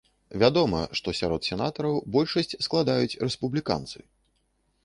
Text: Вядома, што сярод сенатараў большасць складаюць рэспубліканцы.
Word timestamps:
Вядома, 0.43 0.79
што 0.99 1.13
сярод 1.19 1.41
сенатараў 1.51 1.99
большасць 2.15 2.57
складаюць 2.69 3.19
рэспубліканцы. 3.29 3.99